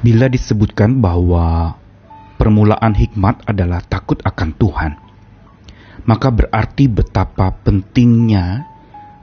Bila 0.00 0.32
disebutkan 0.32 1.04
bahwa 1.04 1.76
permulaan 2.40 2.96
hikmat 2.96 3.44
adalah 3.44 3.84
takut 3.84 4.16
akan 4.24 4.56
Tuhan, 4.56 4.92
maka 6.08 6.32
berarti 6.32 6.88
betapa 6.88 7.52
pentingnya, 7.60 8.64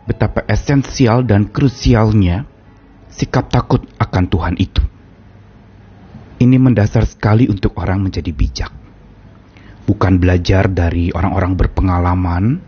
betapa 0.06 0.46
esensial 0.46 1.26
dan 1.26 1.50
krusialnya 1.50 2.46
sikap 3.10 3.50
takut 3.50 3.90
akan 3.98 4.24
Tuhan 4.30 4.56
itu. 4.62 4.86
Ini 6.38 6.62
mendasar 6.62 7.10
sekali 7.10 7.50
untuk 7.50 7.74
orang 7.82 8.06
menjadi 8.06 8.30
bijak. 8.30 8.70
Bukan 9.90 10.22
belajar 10.22 10.70
dari 10.70 11.10
orang-orang 11.10 11.58
berpengalaman, 11.58 12.62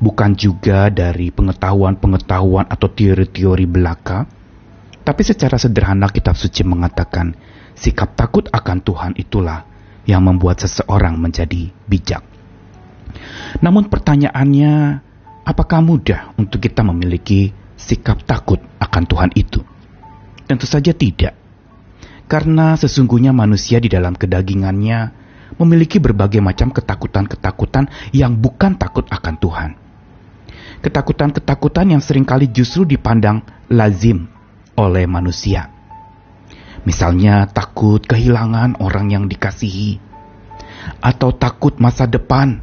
bukan 0.00 0.32
juga 0.32 0.88
dari 0.88 1.28
pengetahuan-pengetahuan 1.28 2.64
atau 2.72 2.88
teori-teori 2.88 3.68
belaka, 3.68 4.24
tapi 5.02 5.22
secara 5.26 5.58
sederhana 5.58 6.06
kitab 6.06 6.38
suci 6.38 6.62
mengatakan 6.62 7.34
sikap 7.74 8.14
takut 8.14 8.46
akan 8.54 8.78
Tuhan 8.86 9.12
itulah 9.18 9.66
yang 10.06 10.22
membuat 10.22 10.62
seseorang 10.62 11.18
menjadi 11.18 11.70
bijak. 11.86 12.22
Namun 13.62 13.90
pertanyaannya, 13.90 15.02
apakah 15.42 15.82
mudah 15.82 16.34
untuk 16.38 16.62
kita 16.62 16.86
memiliki 16.86 17.50
sikap 17.74 18.22
takut 18.22 18.62
akan 18.78 19.02
Tuhan 19.06 19.30
itu? 19.34 19.60
Tentu 20.46 20.66
saja 20.66 20.94
tidak. 20.94 21.34
Karena 22.30 22.78
sesungguhnya 22.78 23.34
manusia 23.34 23.82
di 23.82 23.92
dalam 23.92 24.16
kedagingannya 24.16 25.12
memiliki 25.60 26.00
berbagai 26.00 26.40
macam 26.40 26.72
ketakutan-ketakutan 26.72 27.90
yang 28.14 28.38
bukan 28.38 28.78
takut 28.78 29.04
akan 29.10 29.34
Tuhan. 29.36 29.70
Ketakutan-ketakutan 30.80 31.94
yang 31.94 32.02
sering 32.02 32.24
kali 32.24 32.48
justru 32.50 32.88
dipandang 32.88 33.44
lazim 33.68 34.26
oleh 34.76 35.04
manusia. 35.04 35.68
Misalnya 36.82 37.46
takut 37.46 38.02
kehilangan 38.02 38.82
orang 38.82 39.12
yang 39.14 39.24
dikasihi, 39.30 40.02
atau 40.98 41.30
takut 41.30 41.78
masa 41.78 42.10
depan, 42.10 42.58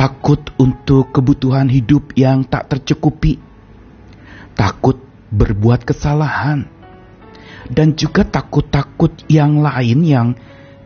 takut 0.00 0.40
untuk 0.56 1.12
kebutuhan 1.12 1.68
hidup 1.68 2.16
yang 2.16 2.48
tak 2.48 2.72
tercukupi, 2.72 3.36
takut 4.56 4.96
berbuat 5.28 5.84
kesalahan, 5.84 6.64
dan 7.68 7.92
juga 7.94 8.24
takut-takut 8.24 9.12
yang 9.28 9.60
lain 9.60 10.00
yang 10.04 10.28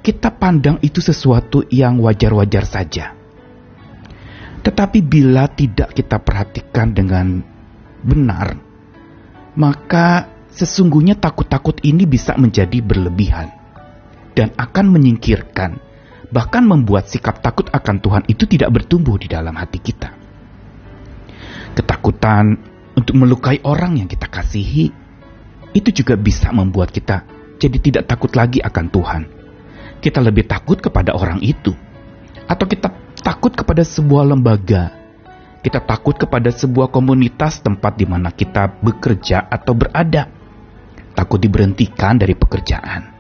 kita 0.03 0.35
pandang 0.35 0.79
itu 0.83 1.03
sesuatu 1.03 1.67
yang 1.71 1.99
wajar-wajar 1.99 2.63
saja. 2.67 3.15
Tetapi 4.67 4.99
bila 5.03 5.47
tidak 5.47 5.95
kita 5.95 6.19
perhatikan 6.19 6.91
dengan 6.91 7.39
benar, 8.03 8.66
maka 9.57 10.29
sesungguhnya 10.53 11.17
takut-takut 11.17 11.81
ini 11.83 12.05
bisa 12.05 12.37
menjadi 12.37 12.81
berlebihan 12.85 13.53
dan 14.37 14.53
akan 14.57 14.93
menyingkirkan, 14.93 15.81
bahkan 16.29 16.63
membuat 16.65 17.09
sikap 17.09 17.41
takut 17.41 17.73
akan 17.73 17.97
Tuhan 18.05 18.23
itu 18.29 18.45
tidak 18.45 18.73
bertumbuh 18.77 19.17
di 19.17 19.33
dalam 19.33 19.57
hati 19.57 19.81
kita. 19.81 20.13
Ketakutan 21.77 22.57
untuk 22.97 23.17
melukai 23.17 23.61
orang 23.65 24.01
yang 24.01 24.09
kita 24.09 24.29
kasihi 24.29 24.93
itu 25.77 25.89
juga 25.93 26.17
bisa 26.17 26.53
membuat 26.53 26.93
kita 26.93 27.25
jadi 27.57 27.77
tidak 27.81 28.05
takut 28.09 28.33
lagi 28.37 28.61
akan 28.61 28.87
Tuhan. 28.93 29.23
Kita 30.01 30.21
lebih 30.21 30.45
takut 30.45 30.77
kepada 30.77 31.17
orang 31.17 31.41
itu, 31.41 31.73
atau 32.45 32.69
kita 32.69 32.93
takut 33.25 33.57
kepada 33.57 33.81
sebuah 33.81 34.37
lembaga 34.37 34.93
kita 35.67 35.83
takut 35.83 36.15
kepada 36.15 36.55
sebuah 36.55 36.95
komunitas 36.95 37.59
tempat 37.59 37.99
di 37.99 38.07
mana 38.07 38.31
kita 38.31 38.79
bekerja 38.79 39.51
atau 39.51 39.75
berada. 39.75 40.31
Takut 41.11 41.43
diberhentikan 41.43 42.15
dari 42.15 42.39
pekerjaan. 42.39 43.11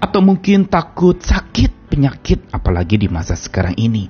Atau 0.00 0.24
mungkin 0.24 0.64
takut 0.72 1.20
sakit, 1.20 1.92
penyakit, 1.92 2.48
apalagi 2.48 2.96
di 2.96 3.12
masa 3.12 3.36
sekarang 3.36 3.76
ini. 3.76 4.08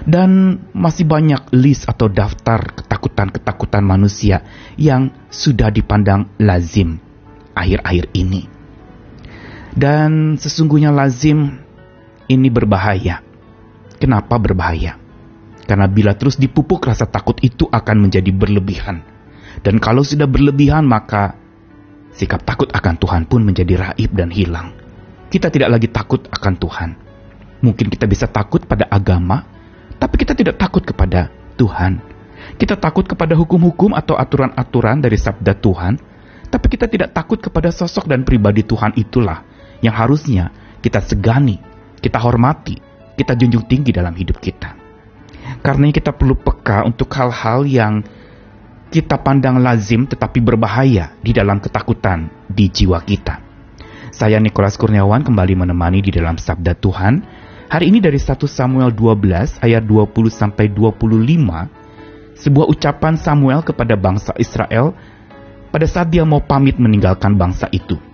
Dan 0.00 0.56
masih 0.72 1.04
banyak 1.04 1.52
list 1.52 1.84
atau 1.84 2.08
daftar 2.08 2.72
ketakutan-ketakutan 2.72 3.84
manusia 3.84 4.40
yang 4.80 5.12
sudah 5.28 5.68
dipandang 5.68 6.32
lazim 6.40 6.96
akhir-akhir 7.52 8.16
ini. 8.16 8.48
Dan 9.76 10.40
sesungguhnya 10.40 10.88
lazim 10.88 11.60
ini 12.32 12.48
berbahaya. 12.48 13.20
Kenapa 14.00 14.40
berbahaya? 14.40 14.99
Karena 15.70 15.86
bila 15.86 16.18
terus 16.18 16.34
dipupuk 16.34 16.82
rasa 16.82 17.06
takut 17.06 17.38
itu 17.46 17.70
akan 17.70 18.10
menjadi 18.10 18.34
berlebihan. 18.34 19.06
Dan 19.62 19.78
kalau 19.78 20.02
sudah 20.02 20.26
berlebihan 20.26 20.82
maka 20.82 21.38
sikap 22.10 22.42
takut 22.42 22.66
akan 22.74 22.98
Tuhan 22.98 23.22
pun 23.30 23.46
menjadi 23.46 23.78
raib 23.78 24.10
dan 24.18 24.34
hilang. 24.34 24.74
Kita 25.30 25.46
tidak 25.46 25.78
lagi 25.78 25.86
takut 25.86 26.26
akan 26.26 26.54
Tuhan. 26.58 26.90
Mungkin 27.62 27.86
kita 27.86 28.10
bisa 28.10 28.26
takut 28.26 28.66
pada 28.66 28.90
agama, 28.90 29.46
tapi 29.94 30.18
kita 30.18 30.34
tidak 30.34 30.58
takut 30.58 30.82
kepada 30.82 31.30
Tuhan. 31.54 32.02
Kita 32.58 32.74
takut 32.74 33.06
kepada 33.06 33.38
hukum-hukum 33.38 33.94
atau 33.94 34.18
aturan-aturan 34.18 34.98
dari 34.98 35.22
sabda 35.22 35.54
Tuhan, 35.54 36.02
tapi 36.50 36.66
kita 36.66 36.90
tidak 36.90 37.14
takut 37.14 37.38
kepada 37.38 37.70
sosok 37.70 38.10
dan 38.10 38.26
pribadi 38.26 38.66
Tuhan 38.66 38.98
itulah 38.98 39.46
yang 39.86 39.94
harusnya 39.94 40.50
kita 40.82 40.98
segani, 40.98 41.62
kita 42.02 42.18
hormati, 42.18 42.74
kita 43.14 43.38
junjung 43.38 43.70
tinggi 43.70 43.94
dalam 43.94 44.18
hidup 44.18 44.42
kita. 44.42 44.79
Karena 45.58 45.90
kita 45.90 46.14
perlu 46.14 46.38
peka 46.38 46.86
untuk 46.86 47.10
hal-hal 47.18 47.66
yang 47.66 48.06
kita 48.90 49.18
pandang 49.22 49.62
lazim 49.62 50.06
tetapi 50.06 50.42
berbahaya 50.42 51.14
di 51.22 51.30
dalam 51.30 51.58
ketakutan 51.58 52.30
di 52.50 52.66
jiwa 52.70 52.98
kita. 53.02 53.38
Saya 54.10 54.42
Nikolas 54.42 54.74
Kurniawan 54.74 55.22
kembali 55.22 55.54
menemani 55.54 56.02
di 56.02 56.10
dalam 56.10 56.34
Sabda 56.34 56.74
Tuhan. 56.74 57.22
Hari 57.70 57.86
ini 57.86 58.02
dari 58.02 58.18
1 58.18 58.34
Samuel 58.50 58.90
12 58.90 59.62
ayat 59.62 59.86
20 59.86 60.10
sampai 60.26 60.66
25, 60.66 62.34
sebuah 62.34 62.66
ucapan 62.66 63.14
Samuel 63.14 63.62
kepada 63.62 63.94
bangsa 63.94 64.34
Israel 64.42 64.90
pada 65.70 65.86
saat 65.86 66.10
dia 66.10 66.26
mau 66.26 66.42
pamit 66.42 66.74
meninggalkan 66.82 67.38
bangsa 67.38 67.70
itu. 67.70 68.09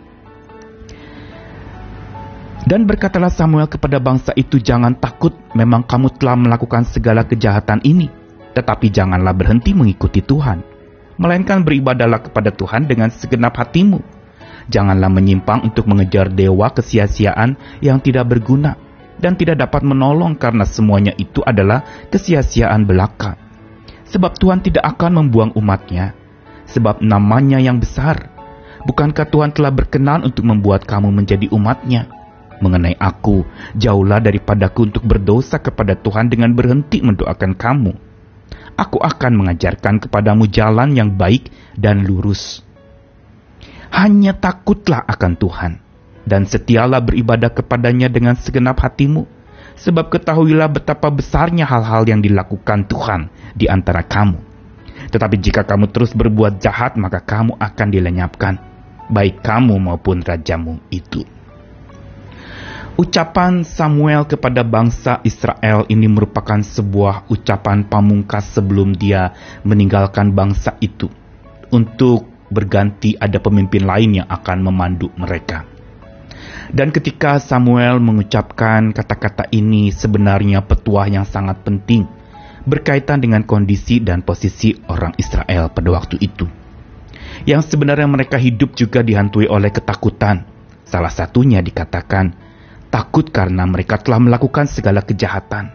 Dan 2.66 2.82
berkatalah 2.82 3.30
Samuel 3.30 3.70
kepada 3.70 4.02
bangsa 4.02 4.34
itu, 4.34 4.58
"Jangan 4.58 4.98
takut, 4.98 5.30
memang 5.54 5.86
kamu 5.86 6.18
telah 6.18 6.34
melakukan 6.34 6.82
segala 6.82 7.22
kejahatan 7.22 7.78
ini, 7.86 8.10
tetapi 8.58 8.90
janganlah 8.90 9.30
berhenti 9.38 9.70
mengikuti 9.70 10.18
Tuhan, 10.18 10.66
melainkan 11.14 11.62
beribadahlah 11.62 12.26
kepada 12.26 12.50
Tuhan 12.50 12.90
dengan 12.90 13.14
segenap 13.14 13.54
hatimu. 13.54 14.02
Janganlah 14.66 15.06
menyimpang 15.06 15.62
untuk 15.62 15.86
mengejar 15.86 16.26
dewa 16.26 16.66
kesia-siaan 16.74 17.54
yang 17.78 18.02
tidak 18.02 18.34
berguna 18.34 18.74
dan 19.22 19.38
tidak 19.38 19.62
dapat 19.62 19.86
menolong 19.86 20.34
karena 20.34 20.66
semuanya 20.66 21.14
itu 21.22 21.46
adalah 21.46 21.86
kesia-siaan 22.10 22.82
belaka. 22.82 23.38
Sebab 24.10 24.42
Tuhan 24.42 24.58
tidak 24.66 24.82
akan 24.98 25.22
membuang 25.22 25.54
umatnya, 25.54 26.18
sebab 26.66 26.98
namanya 26.98 27.62
yang 27.62 27.78
besar. 27.78 28.26
Bukankah 28.90 29.30
Tuhan 29.30 29.54
telah 29.54 29.70
berkenan 29.70 30.26
untuk 30.26 30.42
membuat 30.42 30.82
kamu 30.82 31.14
menjadi 31.14 31.46
umatnya?" 31.54 32.15
Mengenai 32.60 32.96
aku, 32.96 33.44
jauhlah 33.76 34.20
daripadaku 34.20 34.92
untuk 34.92 35.04
berdosa 35.04 35.60
kepada 35.60 35.96
Tuhan 35.96 36.32
dengan 36.32 36.52
berhenti 36.52 37.02
mendoakan 37.04 37.52
kamu. 37.56 37.92
Aku 38.76 39.00
akan 39.00 39.32
mengajarkan 39.40 40.04
kepadamu 40.04 40.44
jalan 40.52 40.92
yang 40.92 41.16
baik 41.16 41.48
dan 41.76 42.04
lurus. 42.04 42.60
Hanya 43.88 44.36
takutlah 44.36 45.00
akan 45.08 45.32
Tuhan, 45.40 45.72
dan 46.28 46.44
setialah 46.44 47.00
beribadah 47.00 47.48
kepadanya 47.54 48.12
dengan 48.12 48.36
segenap 48.36 48.76
hatimu, 48.82 49.24
sebab 49.80 50.12
ketahuilah 50.12 50.68
betapa 50.68 51.08
besarnya 51.08 51.64
hal-hal 51.64 52.04
yang 52.04 52.20
dilakukan 52.20 52.84
Tuhan 52.84 53.32
di 53.56 53.64
antara 53.70 54.04
kamu. 54.04 54.40
Tetapi 55.06 55.36
jika 55.38 55.62
kamu 55.64 55.92
terus 55.92 56.12
berbuat 56.12 56.58
jahat, 56.60 56.98
maka 57.00 57.22
kamu 57.22 57.56
akan 57.56 57.88
dilenyapkan, 57.88 58.54
baik 59.08 59.40
kamu 59.40 59.78
maupun 59.78 60.20
rajamu 60.20 60.82
itu. 60.90 61.35
Ucapan 62.96 63.60
Samuel 63.60 64.24
kepada 64.24 64.64
bangsa 64.64 65.20
Israel 65.20 65.84
ini 65.92 66.08
merupakan 66.08 66.56
sebuah 66.56 67.28
ucapan 67.28 67.84
pamungkas 67.84 68.56
sebelum 68.56 68.96
dia 68.96 69.36
meninggalkan 69.68 70.32
bangsa 70.32 70.80
itu 70.80 71.12
untuk 71.68 72.24
berganti 72.48 73.12
ada 73.20 73.36
pemimpin 73.36 73.84
lain 73.84 74.24
yang 74.24 74.28
akan 74.32 74.64
memandu 74.64 75.12
mereka. 75.12 75.68
Dan 76.72 76.88
ketika 76.88 77.36
Samuel 77.36 78.00
mengucapkan 78.00 78.96
kata-kata 78.96 79.44
ini 79.52 79.92
sebenarnya 79.92 80.64
petuah 80.64 81.04
yang 81.04 81.28
sangat 81.28 81.68
penting 81.68 82.08
berkaitan 82.64 83.20
dengan 83.20 83.44
kondisi 83.44 84.00
dan 84.00 84.24
posisi 84.24 84.72
orang 84.88 85.12
Israel 85.20 85.68
pada 85.68 85.92
waktu 85.92 86.16
itu. 86.16 86.48
Yang 87.44 87.76
sebenarnya 87.76 88.08
mereka 88.08 88.40
hidup 88.40 88.72
juga 88.72 89.04
dihantui 89.04 89.52
oleh 89.52 89.68
ketakutan. 89.68 90.48
Salah 90.88 91.12
satunya 91.12 91.60
dikatakan 91.60 92.45
takut 92.88 93.28
karena 93.28 93.66
mereka 93.66 93.98
telah 94.00 94.22
melakukan 94.22 94.70
segala 94.70 95.02
kejahatan. 95.02 95.74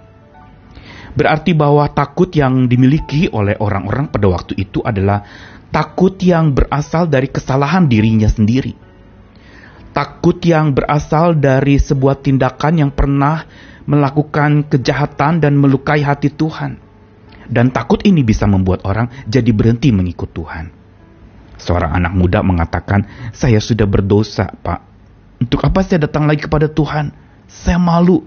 Berarti 1.12 1.52
bahwa 1.52 1.92
takut 1.92 2.32
yang 2.32 2.72
dimiliki 2.72 3.28
oleh 3.28 3.60
orang-orang 3.60 4.08
pada 4.08 4.32
waktu 4.32 4.56
itu 4.56 4.80
adalah 4.80 5.28
takut 5.68 6.16
yang 6.24 6.56
berasal 6.56 7.08
dari 7.08 7.28
kesalahan 7.28 7.88
dirinya 7.88 8.32
sendiri. 8.32 8.76
Takut 9.92 10.40
yang 10.48 10.72
berasal 10.72 11.36
dari 11.36 11.76
sebuah 11.76 12.24
tindakan 12.24 12.74
yang 12.80 12.92
pernah 12.96 13.44
melakukan 13.84 14.72
kejahatan 14.72 15.44
dan 15.44 15.60
melukai 15.60 16.00
hati 16.00 16.32
Tuhan. 16.32 16.80
Dan 17.52 17.76
takut 17.76 18.00
ini 18.08 18.24
bisa 18.24 18.48
membuat 18.48 18.88
orang 18.88 19.12
jadi 19.28 19.52
berhenti 19.52 19.92
mengikut 19.92 20.32
Tuhan. 20.32 20.72
Seorang 21.60 21.92
anak 21.92 22.16
muda 22.16 22.40
mengatakan, 22.40 23.04
"Saya 23.36 23.60
sudah 23.60 23.84
berdosa, 23.84 24.48
Pak. 24.48 24.91
Untuk 25.42 25.66
apa 25.66 25.82
saya 25.82 26.06
datang 26.06 26.30
lagi 26.30 26.46
kepada 26.46 26.70
Tuhan? 26.70 27.10
Saya 27.50 27.82
malu. 27.82 28.22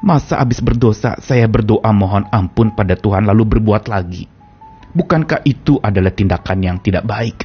Masa 0.00 0.40
habis 0.40 0.64
berdosa 0.64 1.20
saya 1.20 1.44
berdoa 1.44 1.92
mohon 1.92 2.24
ampun 2.32 2.72
pada 2.72 2.96
Tuhan 2.96 3.28
lalu 3.28 3.44
berbuat 3.44 3.84
lagi? 3.92 4.24
Bukankah 4.96 5.44
itu 5.44 5.76
adalah 5.76 6.08
tindakan 6.08 6.58
yang 6.64 6.76
tidak 6.80 7.04
baik?" 7.04 7.44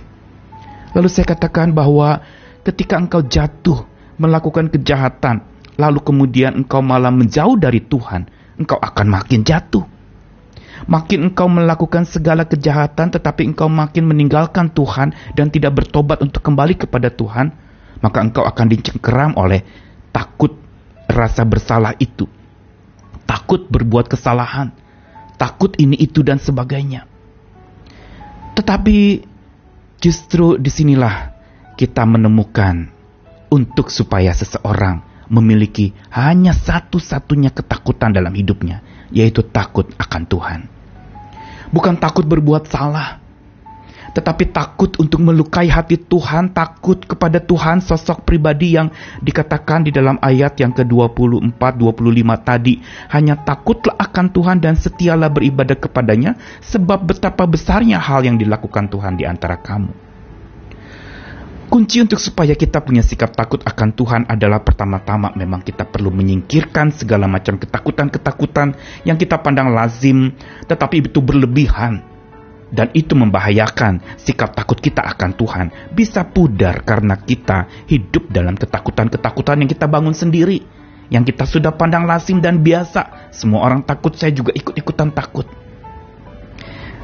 Lalu 0.95 1.11
saya 1.11 1.27
katakan 1.27 1.75
bahwa 1.75 2.23
ketika 2.63 2.95
engkau 2.95 3.19
jatuh 3.19 3.83
melakukan 4.15 4.71
kejahatan, 4.71 5.43
lalu 5.75 5.99
kemudian 5.99 6.63
engkau 6.63 6.79
malah 6.79 7.11
menjauh 7.11 7.59
dari 7.59 7.83
Tuhan, 7.83 8.31
engkau 8.55 8.79
akan 8.79 9.07
makin 9.11 9.43
jatuh. 9.43 9.83
Makin 10.87 11.31
engkau 11.31 11.51
melakukan 11.51 12.07
segala 12.07 12.47
kejahatan, 12.47 13.11
tetapi 13.11 13.43
engkau 13.43 13.67
makin 13.67 14.07
meninggalkan 14.07 14.71
Tuhan 14.71 15.11
dan 15.35 15.51
tidak 15.51 15.83
bertobat 15.83 16.23
untuk 16.23 16.39
kembali 16.39 16.87
kepada 16.87 17.11
Tuhan, 17.11 17.51
maka 18.05 18.21
engkau 18.21 18.45
akan 18.45 18.69
dicengkeram 18.69 19.33
oleh 19.33 19.65
takut 20.13 20.53
rasa 21.09 21.41
bersalah 21.41 21.97
itu, 21.97 22.29
takut 23.25 23.65
berbuat 23.65 24.05
kesalahan, 24.05 24.69
takut 25.41 25.73
ini 25.81 25.97
itu 25.97 26.21
dan 26.21 26.37
sebagainya. 26.37 27.09
Tetapi 28.53 29.25
justru 29.97 30.61
di 30.61 30.69
sinilah 30.69 31.33
kita 31.73 32.05
menemukan 32.05 32.93
untuk 33.49 33.89
supaya 33.89 34.29
seseorang 34.37 35.01
memiliki 35.25 35.89
hanya 36.13 36.53
satu-satunya 36.53 37.49
ketakutan 37.49 38.13
dalam 38.13 38.37
hidupnya, 38.37 38.85
yaitu 39.09 39.41
takut 39.41 39.89
akan 39.97 40.23
Tuhan. 40.29 40.61
Bukan 41.73 41.97
takut 41.97 42.21
berbuat 42.29 42.69
salah, 42.69 43.17
tetapi 44.15 44.55
takut 44.55 44.95
untuk 44.95 45.19
melukai 45.19 45.67
hati 45.67 45.99
Tuhan, 45.99 46.55
takut 46.55 46.95
kepada 47.03 47.43
Tuhan 47.43 47.83
sosok 47.83 48.23
pribadi 48.23 48.79
yang 48.79 48.87
dikatakan 49.19 49.83
di 49.83 49.91
dalam 49.91 50.15
ayat 50.23 50.55
yang 50.55 50.71
ke-24 50.71 51.59
25 51.59 52.47
tadi, 52.47 52.79
hanya 53.11 53.35
takutlah 53.35 53.99
akan 53.99 54.31
Tuhan 54.31 54.57
dan 54.63 54.79
setialah 54.79 55.27
beribadah 55.27 55.75
kepadanya 55.75 56.39
sebab 56.63 57.11
betapa 57.11 57.43
besarnya 57.43 57.99
hal 57.99 58.23
yang 58.23 58.39
dilakukan 58.39 58.87
Tuhan 58.87 59.19
di 59.19 59.27
antara 59.27 59.59
kamu. 59.59 60.07
Kunci 61.65 61.99
untuk 61.99 62.23
supaya 62.23 62.55
kita 62.55 62.79
punya 62.79 63.03
sikap 63.03 63.35
takut 63.35 63.59
akan 63.59 63.89
Tuhan 63.91 64.21
adalah 64.31 64.63
pertama-tama 64.63 65.35
memang 65.35 65.59
kita 65.59 65.83
perlu 65.83 66.07
menyingkirkan 66.07 66.95
segala 66.95 67.27
macam 67.27 67.59
ketakutan-ketakutan 67.59 68.79
yang 69.03 69.19
kita 69.19 69.35
pandang 69.43 69.75
lazim 69.75 70.31
tetapi 70.71 71.03
itu 71.03 71.19
berlebihan. 71.19 72.14
Dan 72.65 72.89
itu 72.97 73.13
membahayakan 73.13 74.17
sikap 74.17 74.57
takut 74.57 74.81
kita 74.81 75.05
akan 75.05 75.37
Tuhan 75.37 75.67
bisa 75.93 76.25
pudar 76.25 76.81
karena 76.81 77.15
kita 77.15 77.85
hidup 77.85 78.33
dalam 78.33 78.57
ketakutan-ketakutan 78.57 79.61
yang 79.63 79.69
kita 79.69 79.85
bangun 79.85 80.17
sendiri. 80.17 80.65
Yang 81.13 81.33
kita 81.37 81.45
sudah 81.45 81.71
pandang 81.77 82.09
lazim 82.09 82.41
dan 82.41 82.65
biasa. 82.65 83.29
Semua 83.29 83.69
orang 83.69 83.85
takut, 83.85 84.17
saya 84.17 84.33
juga 84.33 84.49
ikut-ikutan 84.57 85.13
takut. 85.13 85.45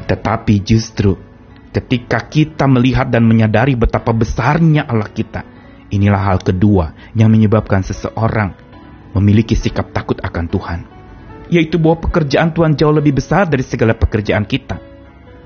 Tetapi 0.09 0.53
justru 0.65 1.13
Ketika 1.71 2.27
kita 2.27 2.67
melihat 2.67 3.07
dan 3.07 3.23
menyadari 3.23 3.79
betapa 3.79 4.11
besarnya 4.11 4.83
Allah 4.83 5.07
kita, 5.07 5.47
inilah 5.87 6.19
hal 6.19 6.43
kedua 6.43 7.15
yang 7.15 7.31
menyebabkan 7.31 7.79
seseorang 7.79 8.51
memiliki 9.15 9.55
sikap 9.55 9.95
takut 9.95 10.19
akan 10.19 10.51
Tuhan, 10.51 10.79
yaitu 11.47 11.79
bahwa 11.79 12.03
pekerjaan 12.03 12.51
Tuhan 12.51 12.75
jauh 12.75 12.91
lebih 12.91 13.23
besar 13.23 13.47
dari 13.47 13.63
segala 13.63 13.95
pekerjaan 13.95 14.43
kita. 14.43 14.90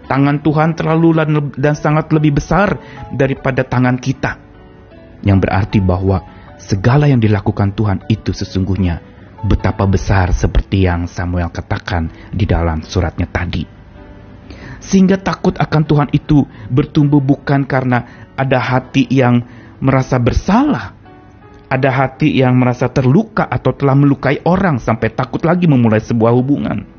Tangan 0.06 0.38
Tuhan 0.46 0.78
terlalu 0.78 1.10
dan 1.58 1.74
sangat 1.74 2.14
lebih 2.14 2.38
besar 2.38 2.78
daripada 3.10 3.66
tangan 3.66 3.98
kita, 3.98 4.38
yang 5.26 5.42
berarti 5.42 5.82
bahwa 5.82 6.22
segala 6.62 7.10
yang 7.10 7.18
dilakukan 7.18 7.74
Tuhan 7.74 8.06
itu 8.06 8.30
sesungguhnya 8.30 9.02
betapa 9.46 9.90
besar 9.90 10.30
seperti 10.30 10.86
yang 10.86 11.10
Samuel 11.10 11.50
katakan 11.50 12.14
di 12.30 12.46
dalam 12.46 12.86
suratnya 12.86 13.26
tadi. 13.26 13.66
Sehingga 14.78 15.18
takut 15.18 15.58
akan 15.58 15.84
Tuhan 15.90 16.10
itu 16.14 16.46
bertumbuh 16.70 17.18
bukan 17.18 17.66
karena 17.66 18.30
ada 18.38 18.62
hati 18.62 19.10
yang 19.10 19.42
merasa 19.82 20.22
bersalah, 20.22 20.94
ada 21.66 21.90
hati 21.90 22.30
yang 22.30 22.54
merasa 22.54 22.94
terluka 22.94 23.50
atau 23.50 23.74
telah 23.74 23.98
melukai 23.98 24.46
orang 24.46 24.78
sampai 24.78 25.10
takut 25.10 25.42
lagi 25.42 25.66
memulai 25.66 25.98
sebuah 25.98 26.30
hubungan. 26.38 26.95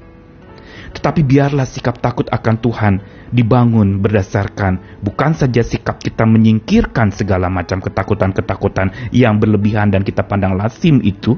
Tetapi 0.95 1.27
biarlah 1.27 1.67
sikap 1.67 1.99
takut 1.99 2.27
akan 2.31 2.55
Tuhan 2.63 2.95
dibangun 3.35 3.99
berdasarkan 3.99 5.03
bukan 5.03 5.33
saja 5.35 5.63
sikap 5.67 5.99
kita 5.99 6.23
menyingkirkan 6.23 7.11
segala 7.11 7.51
macam 7.51 7.83
ketakutan-ketakutan 7.83 9.11
yang 9.11 9.43
berlebihan 9.43 9.91
dan 9.91 10.07
kita 10.07 10.23
pandang 10.23 10.55
lazim 10.55 11.03
itu, 11.03 11.35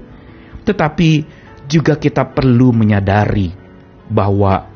tetapi 0.68 1.24
juga 1.68 1.96
kita 1.96 2.28
perlu 2.32 2.72
menyadari 2.72 3.52
bahwa 4.08 4.68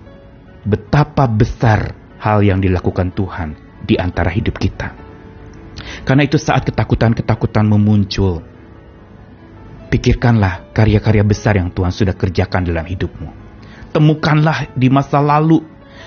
betapa 0.62 1.24
besar 1.24 1.96
hal 2.20 2.44
yang 2.44 2.60
dilakukan 2.60 3.10
Tuhan 3.16 3.56
di 3.82 3.98
antara 3.98 4.30
hidup 4.30 4.60
kita. 4.60 4.94
Karena 6.06 6.22
itu 6.22 6.38
saat 6.38 6.62
ketakutan-ketakutan 6.68 7.66
memuncul, 7.66 8.44
pikirkanlah 9.90 10.70
karya-karya 10.70 11.24
besar 11.26 11.58
yang 11.58 11.74
Tuhan 11.74 11.90
sudah 11.90 12.14
kerjakan 12.14 12.62
dalam 12.62 12.86
hidupmu. 12.86 13.41
Temukanlah 13.92 14.72
di 14.72 14.88
masa 14.88 15.20
lalu, 15.20 15.60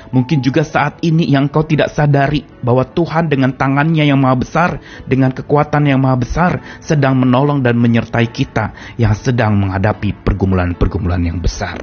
mungkin 0.09 0.41
juga 0.41 0.65
saat 0.65 1.05
ini 1.05 1.29
yang 1.29 1.45
kau 1.53 1.61
tidak 1.61 1.93
sadari 1.93 2.41
bahwa 2.65 2.81
Tuhan 2.81 3.29
dengan 3.29 3.53
tangannya 3.53 4.09
yang 4.09 4.17
maha 4.17 4.37
besar, 4.41 4.69
dengan 5.05 5.29
kekuatan 5.29 5.85
yang 5.85 6.01
maha 6.01 6.17
besar, 6.17 6.51
sedang 6.81 7.13
menolong 7.13 7.61
dan 7.61 7.77
menyertai 7.77 8.27
kita 8.33 8.97
yang 8.97 9.13
sedang 9.13 9.53
menghadapi 9.61 10.17
pergumulan-pergumulan 10.25 11.21
yang 11.21 11.37
besar. 11.37 11.77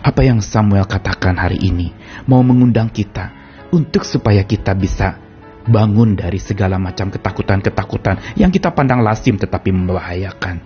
Apa 0.00 0.24
yang 0.24 0.40
Samuel 0.40 0.88
katakan 0.88 1.36
hari 1.36 1.60
ini 1.60 1.92
mau 2.24 2.40
mengundang 2.40 2.88
kita 2.88 3.32
untuk 3.72 4.04
supaya 4.08 4.44
kita 4.48 4.72
bisa 4.72 5.20
bangun 5.68 6.16
dari 6.16 6.40
segala 6.40 6.80
macam 6.80 7.12
ketakutan-ketakutan 7.12 8.36
yang 8.40 8.48
kita 8.48 8.72
pandang 8.72 9.04
lazim 9.04 9.36
tetapi 9.36 9.68
membahayakan. 9.70 10.56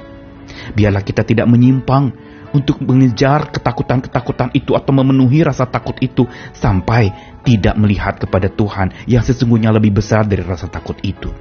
Biarlah 0.73 1.03
kita 1.03 1.27
tidak 1.27 1.51
menyimpang 1.51 2.15
untuk 2.55 2.79
mengejar 2.87 3.51
ketakutan-ketakutan 3.51 4.55
itu 4.55 4.79
atau 4.79 4.95
memenuhi 4.95 5.43
rasa 5.43 5.67
takut 5.67 5.99
itu 5.99 6.25
sampai 6.55 7.11
tidak 7.43 7.75
melihat 7.75 8.15
kepada 8.17 8.47
Tuhan 8.47 8.95
yang 9.11 9.27
sesungguhnya 9.27 9.75
lebih 9.75 9.99
besar 9.99 10.25
dari 10.25 10.47
rasa 10.47 10.71
takut 10.71 10.97
itu. 11.03 11.35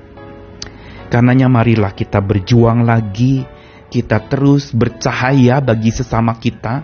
Karenanya 1.13 1.45
marilah 1.45 1.93
kita 1.93 2.17
berjuang 2.17 2.89
lagi, 2.89 3.45
kita 3.93 4.25
terus 4.25 4.73
bercahaya 4.73 5.61
bagi 5.61 5.93
sesama 5.93 6.33
kita, 6.41 6.81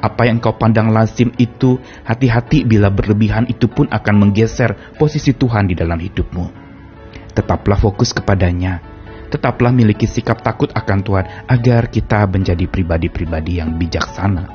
apa 0.00 0.22
yang 0.24 0.40
kau 0.40 0.56
pandang 0.56 0.88
lazim 0.88 1.28
itu, 1.36 1.76
hati-hati 2.08 2.64
bila 2.64 2.88
berlebihan 2.88 3.44
itu 3.52 3.68
pun 3.68 3.84
akan 3.92 4.14
menggeser 4.16 4.96
posisi 4.96 5.36
Tuhan 5.36 5.68
di 5.68 5.76
dalam 5.76 6.00
hidupmu. 6.00 6.64
Tetaplah 7.36 7.76
fokus 7.76 8.16
kepadanya. 8.16 8.95
Tetaplah 9.26 9.74
miliki 9.74 10.06
sikap 10.06 10.40
takut 10.42 10.70
akan 10.70 10.98
Tuhan 11.02 11.24
agar 11.50 11.90
kita 11.90 12.26
menjadi 12.30 12.64
pribadi-pribadi 12.70 13.58
yang 13.58 13.74
bijaksana, 13.74 14.46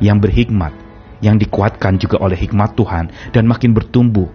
yang 0.00 0.16
berhikmat, 0.20 0.72
yang 1.20 1.36
dikuatkan 1.36 2.00
juga 2.00 2.20
oleh 2.20 2.36
hikmat 2.36 2.76
Tuhan 2.76 3.12
dan 3.32 3.44
makin 3.44 3.76
bertumbuh, 3.76 4.28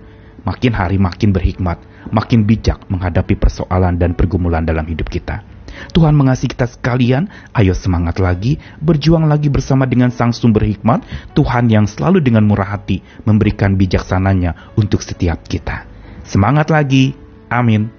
makin 0.46 0.74
hari 0.74 1.02
makin 1.02 1.34
berhikmat, 1.34 1.82
makin 2.14 2.46
bijak 2.46 2.86
menghadapi 2.88 3.38
persoalan 3.38 3.98
dan 3.98 4.14
pergumulan 4.14 4.66
dalam 4.66 4.86
hidup 4.86 5.10
kita. 5.10 5.46
Tuhan 5.94 6.18
mengasihi 6.18 6.50
kita 6.50 6.66
sekalian, 6.66 7.30
ayo 7.54 7.78
semangat 7.78 8.18
lagi, 8.18 8.58
berjuang 8.82 9.30
lagi 9.30 9.54
bersama 9.54 9.86
dengan 9.86 10.10
Sang 10.10 10.34
Sumber 10.34 10.66
Hikmat, 10.66 11.06
Tuhan 11.38 11.70
yang 11.70 11.86
selalu 11.86 12.26
dengan 12.26 12.44
murah 12.44 12.74
hati 12.78 13.06
memberikan 13.24 13.78
bijaksananya 13.78 14.74
untuk 14.76 15.06
setiap 15.06 15.46
kita. 15.46 15.86
Semangat 16.26 16.74
lagi, 16.74 17.14
amin. 17.48 17.99